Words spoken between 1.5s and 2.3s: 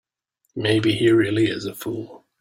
a fool.